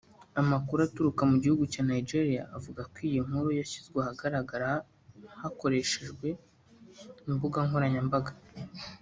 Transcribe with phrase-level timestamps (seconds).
[0.41, 4.69] Amakuru aturuka mu gihugu cya Nigeria avuga ko iyi nkuru yashyizwe ahagaragara
[5.41, 6.27] hakoreshajwe
[7.29, 8.31] imbuga nkoranyambaga